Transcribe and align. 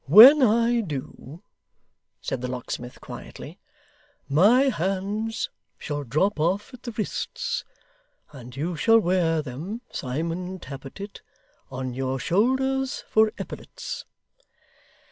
'When 0.07 0.41
I 0.41 0.79
do,' 0.81 1.43
said 2.21 2.41
the 2.41 2.47
locksmith 2.47 2.99
quietly, 3.01 3.59
'my 4.27 4.69
hands 4.69 5.51
shall 5.77 6.03
drop 6.03 6.39
off 6.39 6.73
at 6.73 6.81
the 6.81 6.91
wrists, 6.93 7.63
and 8.31 8.55
you 8.55 8.75
shall 8.75 8.97
wear 8.99 9.43
them, 9.43 9.81
Simon 9.91 10.57
Tappertit, 10.57 11.21
on 11.69 11.93
your 11.93 12.17
shoulders 12.19 13.03
for 13.11 13.31
epaulettes. 13.37 14.05